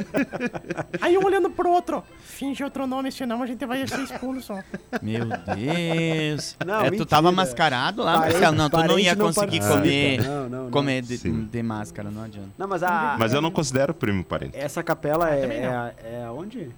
[1.01, 4.55] Aí um olhando pro outro, finge outro nome, senão a gente vai ser expulso.
[5.03, 6.57] Meu Deus.
[6.65, 8.57] Não, é, tu tava mascarado lá, Parente- Marcelo?
[8.57, 9.79] Não, tu não ia não conseguir participa.
[9.81, 10.71] comer, Não, não, não.
[10.71, 12.51] comer de, de máscara, não adianta.
[12.57, 13.17] Não, mas a...
[13.19, 14.57] Mas eu não considero primo parente.
[14.57, 15.87] Essa capela também é, não.
[15.87, 16.71] é, é onde?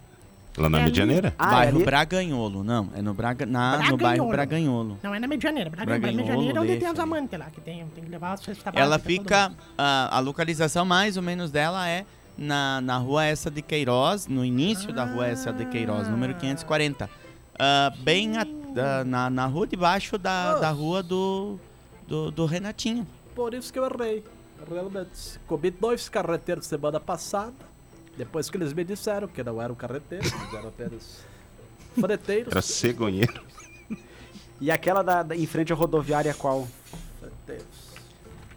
[0.57, 0.85] Lá na É.
[0.85, 1.35] Medianeira.
[1.39, 1.85] Ah, é bairro ali?
[1.85, 2.91] Braganholo, não.
[2.95, 3.99] É no, Braga, na, no Braganholo.
[4.03, 4.99] bairro Braganholo.
[5.03, 7.03] Não é na Medianeira, Braga, Braganholo, Medianeira é onde tem as ali.
[7.03, 9.53] amantes lá, que tem, tem que levar a cesta Ela fica.
[9.79, 12.05] A, a localização mais ou menos dela é
[12.37, 17.09] na, na rua essa de Queiroz, no início da rua essa de Queiroz, número 540.
[17.59, 21.59] Ah, bem a- da- na, na rua de baixo da, da rua do,
[22.07, 23.07] do, do Renatinho.
[23.35, 24.23] Por isso que eu errei.
[24.71, 25.41] Realmente.
[25.47, 27.53] Comi dois carreteiros semana passada.
[28.17, 31.25] Depois que eles me disseram que não eram carreteiros, eles eram apenas
[31.99, 32.53] freteiros.
[32.53, 33.43] Era cegonheiro.
[34.61, 36.69] E aquela da, da- em frente à rodoviária qual?
[37.19, 37.93] Freteiros.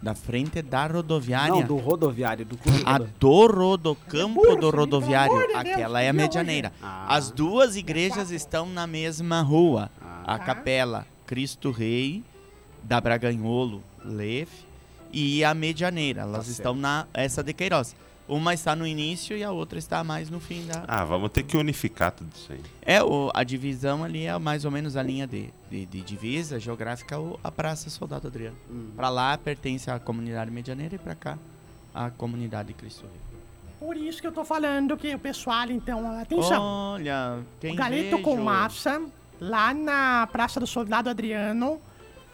[0.02, 1.50] Da frente da rodoviária.
[1.56, 2.84] Não, do rodoviário, do clube.
[2.86, 5.36] A do rodocampo Burro, do pelo rodoviário.
[5.58, 6.72] Aquela é a medianeira.
[6.82, 7.16] Ah.
[7.16, 9.90] As duas igrejas estão na mesma rua.
[10.24, 10.40] A Ah.
[10.40, 12.24] capela Cristo Rei,
[12.84, 14.52] da Braganholo, Lef,
[15.12, 16.22] e a medianeira.
[16.22, 17.96] Elas Tá estão na essa de Queiroz.
[18.28, 20.84] Uma está no início e a outra está mais no fim da.
[20.88, 22.60] Ah, vamos ter que unificar tudo isso aí.
[22.82, 26.60] É, o, a divisão ali é mais ou menos a linha de, de, de divisa
[26.60, 28.58] geográfica, o- a Praça Soldado Adriano.
[28.70, 28.88] Hum.
[28.96, 31.38] Pra lá pertence a comunidade medianeira e pra cá
[31.94, 33.22] a comunidade Cristo Rei.
[33.80, 36.64] Por isso que eu tô falando que o pessoal, então, atenção.
[36.64, 39.04] Olha, tem Galeto com massa,
[39.40, 41.80] lá na Praça do Soldado Adriano.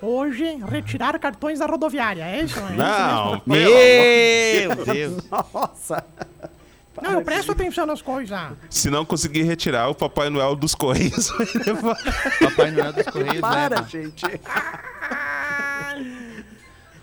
[0.01, 2.59] Hoje, retirar cartões da rodoviária, é isso?
[2.59, 4.75] É isso Não, mesmo?
[4.75, 5.23] Meu Deus!
[5.53, 6.03] Nossa!
[7.01, 8.37] Não, eu presto atenção nas coisas.
[8.69, 11.97] Se não conseguir retirar, o Papai Noel dos Correios vai levar.
[12.39, 13.87] Papai Noel dos Correios Para, leva.
[13.89, 14.25] gente!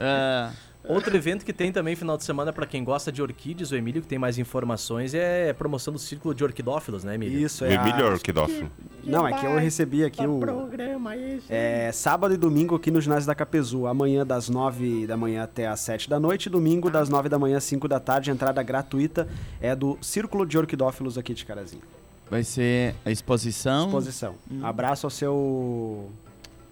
[0.00, 0.50] Ah,
[0.88, 4.00] Outro evento que tem também final de semana pra quem gosta de orquídeas, o Emílio
[4.00, 7.38] que tem mais informações, é a promoção do Círculo de Orquidófilos, né, Emílio?
[7.38, 7.76] Isso, O é.
[7.76, 8.70] a- Emílio Orquidófilo.
[9.04, 10.38] Não, é que eu recebi aqui o.
[10.40, 11.46] programa esse.
[11.50, 13.86] É, sábado e domingo aqui no ginásio da Capezu.
[13.86, 16.48] Amanhã das 9 da manhã até as 7 da noite.
[16.50, 18.30] Domingo das 9 da manhã às 5 da tarde.
[18.30, 19.28] Entrada gratuita.
[19.60, 21.82] É do Círculo de Orquidófilos aqui de Carazinho.
[22.30, 23.86] vai ser a exposição.
[23.86, 24.34] Exposição.
[24.62, 26.10] Abraço ao seu.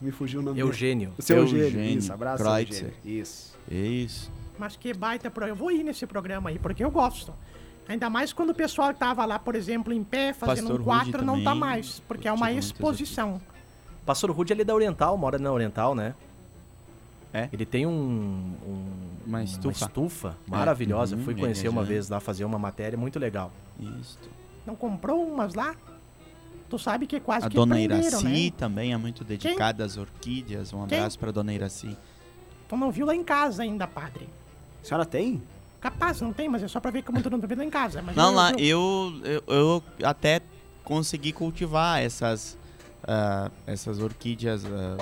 [0.00, 0.68] Me fugiu o nome dele.
[0.68, 1.12] Eugênio.
[1.16, 1.64] O seu Eugênio.
[1.64, 2.92] Eugênio Isso, abraço Kreutzer.
[3.04, 3.20] Eugênio.
[3.22, 3.56] Isso.
[3.70, 4.32] Isso.
[4.58, 5.52] Mas que baita programa.
[5.52, 7.32] Eu vou ir nesse programa aí, porque eu gosto.
[7.88, 11.12] Ainda mais quando o pessoal tava lá, por exemplo, em pé, fazendo Pastor um quadro,
[11.12, 12.00] Rude não tá mais.
[12.00, 13.40] Porque é uma exposição.
[14.04, 16.14] Pastor Rude ali da Oriental, mora na Oriental, né?
[17.32, 17.48] É?
[17.52, 17.90] Ele tem um,
[18.66, 18.92] um-
[19.26, 19.84] Uma estufa.
[19.86, 21.16] estufa maravilhosa.
[21.16, 23.52] Uhum, Fui ele conhecer é uma já- vez lá, fazer uma matéria muito legal.
[23.78, 24.18] Isso.
[24.66, 25.74] Não comprou umas lá?
[26.68, 28.52] Tu sabe que quase A que dona Iraci né?
[28.56, 30.72] também é muito dedicada às orquídeas.
[30.72, 30.98] Um Quem?
[30.98, 31.96] abraço pra dona Iraci.
[32.68, 34.28] Tu não viu lá em casa ainda, padre.
[34.82, 35.40] A senhora tem?
[35.80, 38.02] Capaz, não tem, mas é só pra ver como tu não tá vendo em casa.
[38.02, 40.40] Mas Não, eu- lá, eu- eu, eu, até
[40.82, 42.58] consegui cultivar essas,
[43.06, 44.96] ah, essas orquídeas ah,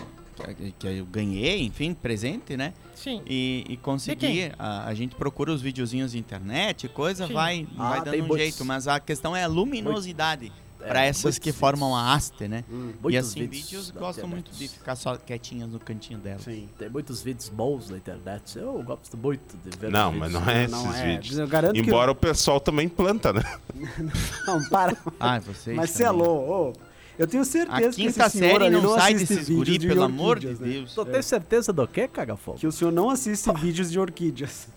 [0.79, 2.75] que- eu ganhei, enfim, presente, né?
[2.95, 3.23] Sim.
[3.27, 4.27] E, e consegui.
[4.27, 4.53] quem?
[4.59, 7.33] A, a gente procura os videozinhos de internet, coisa, Sim.
[7.33, 8.65] vai, Ah, vai dando um muitos- jeito.
[8.67, 10.47] Mas a questão é a luminosidade.
[10.49, 12.65] É, Para essas que formam a haste, né?
[12.69, 16.39] e Muitos assim, vídeos da gostam muito de ficar só quietinhas no cantinho dela.
[16.41, 16.69] Sim.
[16.79, 18.59] Tem muitos vídeos bons na internet.
[18.59, 20.45] Eu gosto muito de ver Não, mas vídeos.
[20.45, 21.07] não é Não esses é.
[21.17, 21.39] vídeos.
[21.39, 23.43] Eu garanto que- Embora o pessoal também planta, né?
[24.47, 24.97] Não, para.
[25.19, 25.77] Ah, vocês.
[25.77, 26.73] Marcelo, ô,
[27.19, 29.57] eu tenho A certeza que esse quinta senhor série não, não sai assiste desses vídeos
[29.69, 30.55] guri, de pelo amor de né?
[30.59, 30.95] Deus.
[30.95, 32.59] Tu tem certeza do que, Cagafogo?
[32.59, 34.69] Que o senhor não assiste vídeos de orquídeas.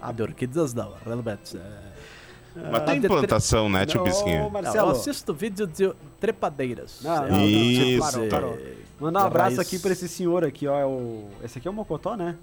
[0.00, 1.56] Ah, de orquídeas não, realmente.
[1.56, 1.92] É...
[2.70, 4.38] Mas tem de- plantação, né, tio Bisquinha?
[4.40, 7.00] Não, eu Marcelo, assisto vídeo de trepadeiras.
[7.02, 8.00] Não, não, um não, Isso.
[8.12, 8.58] parou, parou.
[9.00, 10.78] Manda um abraço aqui pra esse senhor aqui, ó.
[10.78, 11.28] É o...
[11.42, 12.36] Esse aqui é o Mocotó, né?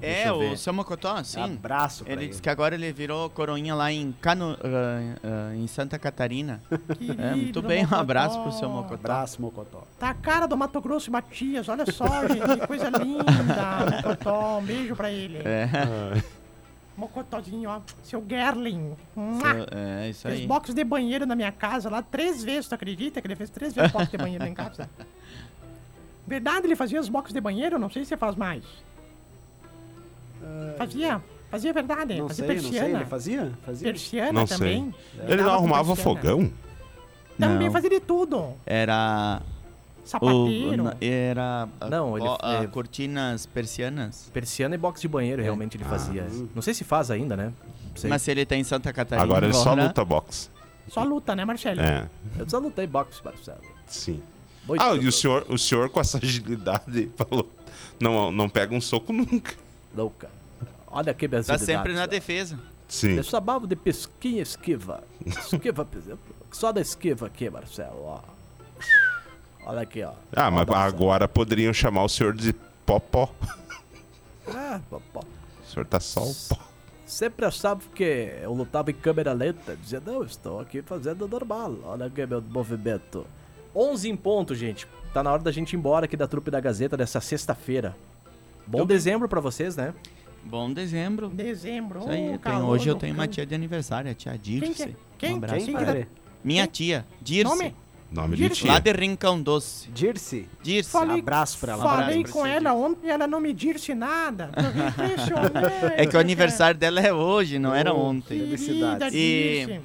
[0.00, 1.40] É, o seu Mocotó, sim.
[1.42, 2.28] Abraço pra Ele ele.
[2.30, 5.16] disse que agora ele virou coroinha lá em Cano, ah,
[5.50, 6.60] ah, em Santa Catarina.
[6.96, 8.00] Querido É, muito bem, um Mocotó.
[8.00, 8.94] abraço pro seu Mocotó.
[8.94, 9.82] Abraço, Mocotó.
[9.98, 13.24] Tá a cara do Mato Grosso e Matias, olha só, gente, que coisa linda.
[13.90, 15.38] Mocotó, um beijo pra ele.
[15.38, 15.68] É,
[16.98, 18.96] Mocotózinho, ó, seu Gerling.
[19.14, 20.46] Seu- é isso Fez aí.
[20.48, 23.72] box de banheiro na minha casa lá três vezes, tu acredita que ele fez três
[23.72, 24.90] vezes box de banheiro lá em casa?
[26.26, 28.64] Verdade, ele fazia os box de banheiro, não sei se você faz mais.
[30.76, 32.86] Fazia, fazia verdade, Não fazia sei, não persiana.
[32.88, 32.96] sei.
[32.96, 33.52] Ele fazia?
[33.64, 33.88] Fazia?
[33.88, 34.56] Persiana Não sei.
[34.58, 34.94] também.
[35.26, 36.20] Ele não arrumava persiana.
[36.20, 36.52] fogão?
[37.38, 37.72] Também Não.
[37.72, 38.54] fazia de tudo.
[38.66, 39.40] Era.
[40.08, 40.82] O, Sapateiro.
[40.84, 41.68] na- era.
[41.80, 44.30] ah, Não, ele- ó, ah, é- cortinas persianas.
[44.32, 46.26] Persiana e box de banheiro, realmente ele fazia.
[46.54, 47.52] Não sei se faz ainda, né?
[48.08, 49.22] Mas se ele tá em Santa Catarina.
[49.22, 50.48] Agora ele só luta boxe.
[50.88, 51.80] Só luta, né, Marcelo?
[51.80, 53.60] É, Eu só lutei boxe, Marcelo.
[53.86, 54.22] sim.
[54.78, 57.50] Ah, e o senhor, o senhor com essa agilidade falou:
[58.00, 59.54] não, não pega um soco nunca.
[59.96, 60.30] louca.
[60.86, 62.58] Olha aqui minhas Tá sempre na defesa.
[62.86, 63.16] Sim.
[63.16, 65.02] Eu chamava de pesquinha esquiva.
[65.26, 66.20] Esquiva, por exemplo.
[66.50, 68.20] Só da esquiva aqui, Marcelo, ó.
[69.68, 70.12] Olha aqui, ó.
[70.34, 72.54] Ah, mas agora poderiam chamar o senhor de
[72.86, 73.30] popó.
[74.46, 75.20] Ah, popó.
[75.20, 76.56] O senhor tá só o pó.
[77.04, 79.76] Sempre achava que eu lutava em câmera lenta.
[79.76, 81.76] Dizia, não, estou aqui fazendo normal.
[81.84, 83.26] Olha aqui meu movimento.
[83.76, 84.86] 11 em ponto, gente.
[85.12, 87.94] Tá na hora da gente ir embora aqui da trupe da Gazeta dessa sexta-feira.
[88.66, 89.92] Bom dezembro pra vocês, né?
[90.44, 91.28] Bom dezembro.
[91.28, 92.00] Dezembro.
[92.00, 94.74] Isso aí, eu tenho- hoje eu tenho uma tia de aniversário, a tia Quem Dirce.
[94.74, 94.94] que é?
[95.18, 95.34] Quem?
[95.34, 96.06] Um abraço Quem que tá-
[96.42, 97.44] Minha tia, Dirce.
[97.44, 97.74] Nome?
[98.10, 98.62] Nome de Dirce.
[98.62, 98.72] tia.
[98.72, 99.88] Lá de Rincão Doce.
[99.90, 100.48] Dirce.
[100.62, 100.90] Dirce.
[100.90, 101.82] Falei- Abraço pra ela.
[101.84, 104.50] Abraço Falei pra com ela ontem e ela não me disse nada.
[105.96, 108.38] É que o aniversário dela é hoje, não era Oh, ontem.
[108.38, 109.14] Querida Felicidades.
[109.14, 109.80] E-.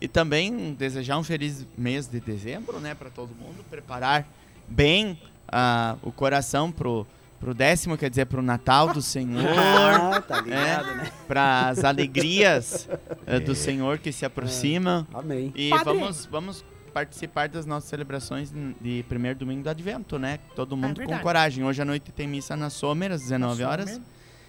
[0.00, 4.26] E também desejar um feliz mês de dezembro, né, para todo mundo, preparar
[4.66, 7.06] bem ah, o coração pro
[7.38, 11.10] pro décimo, quer dizer, pro Natal do Senhor, Ah, tá ligado, né?
[11.26, 12.86] para as alegrias
[13.26, 15.06] eh, do Senhor que se aproximam.
[15.14, 15.50] Amém.
[15.56, 15.84] E Padre.
[15.84, 20.38] vamos vamos participar das nossas celebrações de primeiro domingo do Advento, né?
[20.54, 21.22] Todo mundo com verdade.
[21.22, 21.64] coragem.
[21.64, 24.00] Hoje à noite tem missa na Sommer às 19 horas.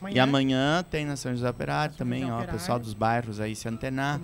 [0.10, 2.60] E amanhã tem na São José Operário também, José ó, Operário.
[2.60, 4.20] pessoal dos bairros aí se antenar.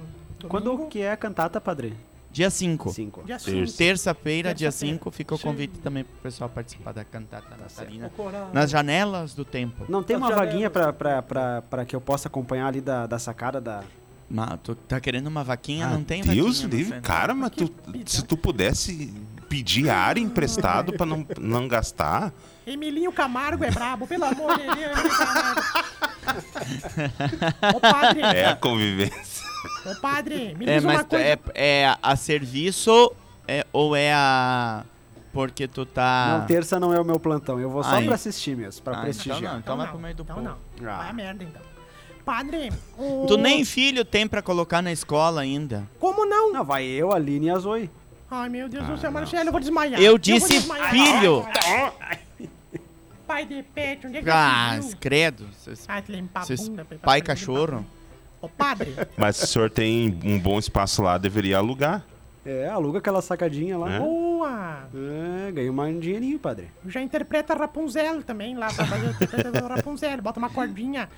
[0.48, 1.96] Quando que é a cantata, padre?
[2.32, 2.90] Dia 5.
[2.92, 3.24] Cinco.
[3.24, 3.50] Dia Terça.
[3.52, 3.78] cinco.
[3.78, 4.96] Terça-feira, dia Terça-feira.
[4.98, 5.44] 5, fica o Sim.
[5.44, 8.12] convite também pro pessoal participar da cantata natalina.
[8.18, 9.86] Nas Nas janelas do tempo.
[9.90, 10.54] Não tem Nas uma janelas.
[10.54, 13.84] vaguinha pra que eu possa acompanhar ali da, da sacada da...
[14.30, 15.88] Ma, tu tá querendo uma vaquinha?
[15.88, 17.10] Ah, não tem Deus vaquinha livre, centro.
[17.10, 17.72] cara, mas tu,
[18.06, 19.14] se tu pudesse
[19.48, 22.34] pedir ar emprestado pra não, não gastar,
[22.66, 24.76] Emilinho Camargo é brabo, pelo amor de Deus.
[24.76, 25.62] Emilinho Camargo.
[27.76, 29.46] Ô padre, é a convivência.
[29.86, 31.26] ô padre, me É, mas uma tu- coisa.
[31.26, 33.14] é, é a serviço
[33.48, 34.84] é, ou é a...
[35.32, 36.40] Porque tu tá...
[36.40, 37.60] Não, terça não é o meu plantão.
[37.60, 38.06] Eu vou só Aí.
[38.06, 39.38] pra assistir mesmo, pra Ah, prestigiar.
[39.38, 39.60] então não.
[39.60, 40.48] Então vai pro meio do então povo.
[40.48, 40.90] não.
[40.90, 40.98] Ah.
[40.98, 41.62] Vai a merda, então.
[42.28, 43.26] Padre, o...
[43.26, 45.88] Tu nem filho tem pra colocar na escola ainda.
[45.98, 46.52] Como não?
[46.52, 47.90] Não, vai eu, Aline e a Zoe.
[48.30, 49.20] Ai, meu Deus do Ah, céu, não.
[49.22, 50.02] Marcelo, eu vou desmaiar.
[50.02, 50.92] Eu disse desmaiar.
[50.92, 51.46] filho.
[53.26, 54.98] Pai de pet, onde é que Ah, você viu?
[55.00, 55.48] credo.
[55.58, 56.86] Vocês- Ah, limpar a bunda.
[56.86, 57.86] pra- pai cachorro.
[58.42, 62.04] Ô padre, Mas se o senhor tem um bom espaço lá, deveria alugar.
[62.46, 63.94] É, aluga aquela sacadinha lá.
[63.96, 64.00] É?
[64.00, 64.88] boa.
[65.48, 66.70] É, ganhei um dinheirinho, padre.
[66.86, 69.08] Já interpreta Rapunzel também lá pra fazer
[69.64, 70.22] o Rapunzel.
[70.22, 71.10] Bota uma cordinha.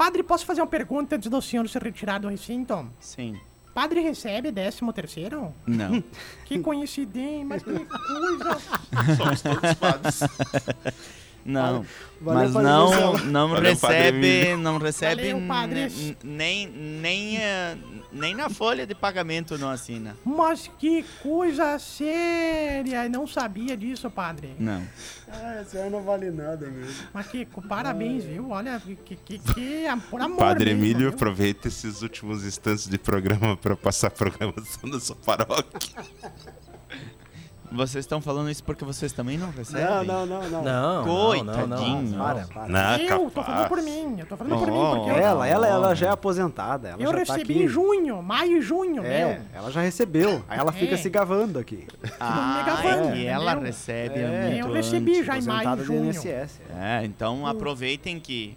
[0.00, 2.90] Padre, posso fazer uma pergunta antes do senhor se retirar do recinto?
[2.98, 3.38] Sim.
[3.74, 5.52] Padre recebe décimo terceiro?
[5.66, 6.02] Não.
[6.46, 8.58] Que coincidência, mas que coisa.
[9.18, 10.20] Somos todos padres.
[11.44, 11.84] Não,
[12.18, 15.80] Valeu, mas Padre não, não Valeu, Padre recebe, não recebe Valeu, padre.
[15.82, 17.76] n- nem nem eh,
[18.12, 20.16] nem na folha de pagamento não assina.
[20.24, 23.08] Mas que coisa séria!
[23.08, 24.54] Não sabia disso, padre.
[24.58, 24.82] Não.
[25.28, 27.08] Ah, esse aí não vale nada mesmo.
[27.12, 28.50] Mas que parabéns, viu?
[28.50, 31.10] Olha, que, que, que, que por amor Padre mesmo, Emílio, viu?
[31.10, 36.04] aproveita esses últimos instantes de programa para passar a programação da sua paróquia.
[37.72, 39.84] Vocês estão falando isso porque vocês também não recebem?
[40.06, 40.62] Não, não, não, não.
[40.64, 41.66] Não, Coitadinho.
[41.66, 42.18] não, não, não.
[42.18, 42.68] Para, para.
[42.68, 45.66] Não, Eu tô falando por mim, eu tô falando por mim, porque eu, Ela, ela,
[45.68, 46.88] ela já é aposentada.
[46.88, 47.62] Ela eu já tá recebi aqui.
[47.64, 49.44] em junho, maio e junho É, mesmo.
[49.54, 50.42] ela já recebeu.
[50.48, 50.96] Aí ela fica É.
[50.96, 51.86] se gavando aqui.
[52.18, 55.26] Ah, megavando, é que ela recebe É, muito eu recebi antes.
[55.26, 56.04] já em maio e junho.
[56.06, 56.60] INSS.
[56.76, 58.56] É, então aproveitem que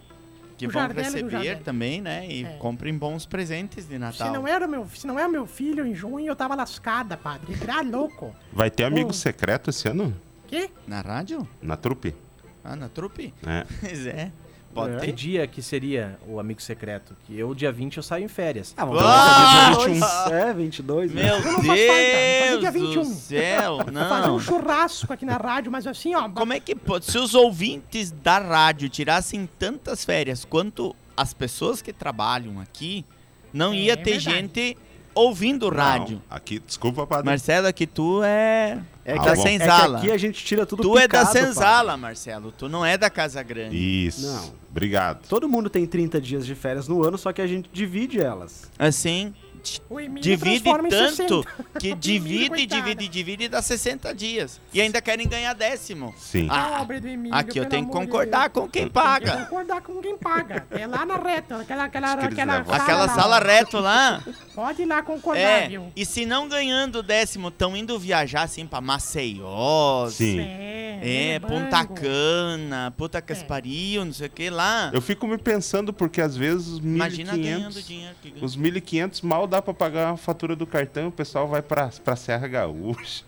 [0.58, 2.28] que O vão receber também, né?
[2.28, 2.50] E É.
[2.58, 4.32] comprem bons presentes de Se Natal.
[4.34, 7.56] não, era meu, se não é meu filho em junho, eu tava lascada, padre.
[7.62, 8.36] Era louco.
[8.52, 10.13] Vai ter amigo secreto esse ano?
[10.48, 10.70] Que?
[10.88, 11.48] Na rádio?
[11.62, 12.16] Na trupe?
[12.63, 13.34] Ah, na trupe?
[13.46, 13.66] É.
[13.82, 14.32] Pois é.
[14.74, 15.12] Pode Que ter.
[15.12, 17.16] dia que seria o amigo secreto?
[17.26, 18.74] Que eu, dia 20, eu saio em férias.
[18.76, 19.72] Ah, vamos Ah!
[19.76, 20.32] fazer dia 22.
[20.32, 21.12] É, 22.
[21.14, 21.24] né?
[21.24, 23.04] Meu eu vou fazer dia Deus do 21.
[23.06, 23.92] céu, Fazer
[24.28, 24.36] não.
[24.36, 26.28] um churrasco aqui na rádio, mas assim, ó.
[26.30, 27.06] Como é que pode?
[27.06, 33.06] Se os ouvintes da rádio tirassem tantas férias quanto as pessoas que trabalham aqui,
[33.54, 34.38] não É, ia é ter verdade.
[34.38, 34.78] gente
[35.15, 36.21] ouvindo rádio.
[36.30, 37.26] Não, aqui, desculpa, padre.
[37.26, 39.32] Marcelo, aqui tu é, É Ah, da.
[39.32, 39.97] É que senzala.
[39.97, 42.52] aqui a gente tira tudo Tu é da picado, senzala, Marcelo.
[42.52, 43.76] Tu não é da Casa Grande.
[43.78, 44.26] Isso.
[44.26, 44.54] Não.
[44.71, 45.28] Obrigado.
[45.28, 48.69] Todo mundo tem 30 dias de férias no ano, só que a gente divide elas.
[48.80, 49.34] Assim,
[50.19, 51.63] divide tanto 60.
[51.80, 54.60] que divide, divide, divide e dá 60 dias.
[54.73, 56.13] E ainda querem ganhar décimo.
[56.17, 56.47] Sim.
[56.49, 58.54] Ah, Pobre do Emílio, aqui eu tenho que concordar Deus.
[58.54, 59.38] com quem Tem que paga.
[59.45, 60.65] concordar com quem paga.
[60.71, 64.21] É lá na reta, aquela, aquela, aquela levam- Aquela sala reto lá.
[64.54, 65.91] Pode ir lá concordar, É, viu?
[65.95, 70.10] e se não ganhando o décimo, estão indo viajar assim pra Maceió.
[70.10, 70.39] Sim.
[70.39, 71.54] É, É, Bango.
[71.65, 73.36] Punta Cana, Puta que É.
[74.06, 74.89] não sei o que lá.
[74.93, 78.15] Eu fico me pensando porque às vezes os Imagina ganhando 1.500 dinheiro.
[78.21, 78.45] Que ganha.
[78.45, 82.16] os 1.500 mal dá pra pagar a fatura do cartão, o pessoal vai pra, pra
[82.16, 83.24] Serra Gaúcha.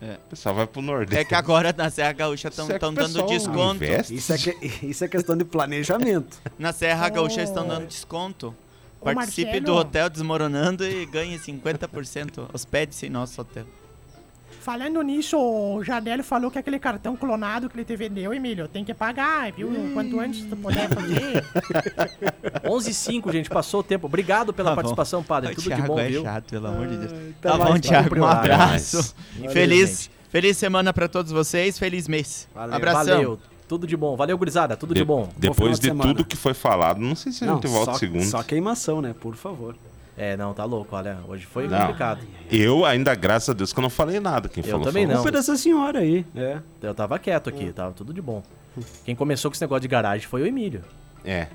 [0.00, 0.14] É.
[0.26, 1.20] O pessoal vai pro Nordeste.
[1.22, 3.76] É que agora na Serra Gaúcha estão o dando desconto.
[3.76, 4.14] investe?
[4.14, 6.36] Isso é, que- isso é questão de planejamento.
[6.58, 8.54] Na Serra Gaúcha estão dando desconto.
[9.00, 9.64] Ô, Participe Marcelo.
[9.66, 12.48] do hotel desmoronando e ganhe 50%.
[12.52, 13.64] Hospede-se em nosso hotel.
[14.62, 18.84] Falando nisso, o Jadélio falou que aquele cartão clonado que ele te vendeu, Emílio, tem
[18.84, 19.68] que pagar, viu?
[19.92, 21.44] Quanto antes tu puder fazer.
[22.64, 24.06] 11 h 05 gente, passou o tempo.
[24.06, 25.50] Obrigado pela Tá participação, padre.
[25.52, 26.22] O Tudo de Thiago bom, é viu?
[26.22, 27.12] chato, pelo amor de Deus.
[27.40, 28.18] Tá Tá bom, Thiago.
[28.20, 29.14] Um abraço.
[29.36, 30.10] Valeu, Feliz, gente.
[30.28, 31.76] feliz semana pra todos vocês.
[31.76, 32.48] Feliz mês.
[32.54, 32.76] Valeu.
[32.76, 33.04] Abração.
[33.16, 33.38] Valeu.
[33.66, 34.14] Tudo de bom.
[34.16, 34.76] Valeu, gurizada.
[34.76, 35.28] Tudo de, De- bom.
[35.36, 37.98] Depois de de tudo que foi falado, não sei se a Não, gente volta só,
[37.98, 38.22] segundo.
[38.24, 39.12] só queimação, né?
[39.18, 39.74] Por favor.
[40.16, 40.94] É, não, tá louco.
[40.94, 41.78] Olha, hoje foi Não.
[41.78, 42.20] complicado.
[42.50, 44.48] Eu ainda, graças a Deus, que eu não falei nada.
[44.48, 45.16] Quem Eu falou, também falou.
[45.16, 45.22] Não.
[45.22, 46.26] Culpa dessa senhora aí.
[46.36, 46.58] É.
[46.82, 48.42] Eu tava quieto aqui, tava tudo de bom.
[49.04, 50.82] Quem começou com esse negócio de garagem foi o Emílio.
[51.24, 51.48] É.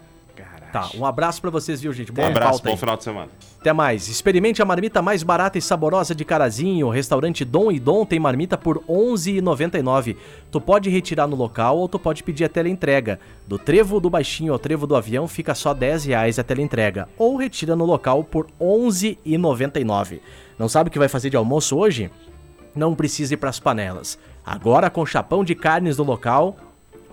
[0.71, 2.11] Tá, um abraço pra vocês, viu, gente?
[2.11, 2.73] Um Boa abraço, pauta aí.
[2.73, 3.29] bom final de semana.
[3.59, 4.07] Até mais.
[4.07, 6.87] Experimente a marmita mais barata e saborosa de Carazinho.
[6.87, 10.15] O restaurante Dom e Dom tem marmita por R$ 11,99.
[10.51, 13.19] Tu pode retirar no local ou tu pode pedir a teleentrega.
[13.47, 17.07] Do trevo do baixinho ao trevo do avião fica só 10 reais a teleentrega.
[17.17, 20.19] Ou retira no local por R$ 11,99.
[20.57, 22.11] Não sabe o que vai fazer de almoço hoje?
[22.75, 24.19] Não precisa ir pras panelas.
[24.45, 26.55] Agora com chapão de carnes do local,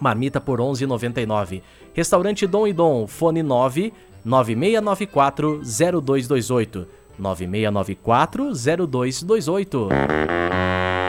[0.00, 1.62] marmita por R$ 11,99.
[1.94, 3.92] Restaurante Dom e Dom, fone 9
[4.24, 6.86] 9694 0228.
[7.18, 8.52] 9694
[8.88, 9.88] 0228.